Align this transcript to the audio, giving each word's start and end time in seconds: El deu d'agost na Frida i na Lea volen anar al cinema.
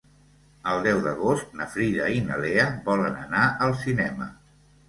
El 0.71 0.79
deu 0.85 1.01
d'agost 1.07 1.53
na 1.59 1.67
Frida 1.75 2.09
i 2.15 2.23
na 2.31 2.39
Lea 2.47 2.65
volen 2.91 3.23
anar 3.29 3.47
al 3.67 3.79
cinema. 3.87 4.31